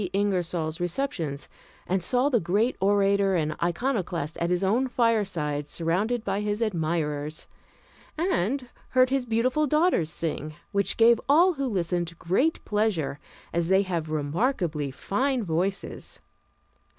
Ingersoll's 0.13 0.79
receptions 0.79 1.47
and 1.85 2.03
saw 2.03 2.29
the 2.29 2.39
great 2.39 2.75
orator 2.79 3.35
and 3.35 3.55
iconoclast 3.61 4.35
at 4.39 4.49
his 4.49 4.63
own 4.63 4.87
fireside, 4.87 5.67
surrounded 5.67 6.23
by 6.25 6.41
his 6.41 6.59
admirers, 6.59 7.45
and 8.17 8.67
heard 8.89 9.11
his 9.11 9.27
beautiful 9.27 9.67
daughters 9.67 10.09
sing, 10.09 10.55
which 10.71 10.97
gave 10.97 11.21
all 11.29 11.53
who 11.53 11.67
listened 11.67 12.17
great 12.17 12.65
pleasure, 12.65 13.19
as 13.53 13.67
they 13.67 13.83
have 13.83 14.09
remarkably 14.09 14.89
fine 14.89 15.43
voices. 15.43 16.19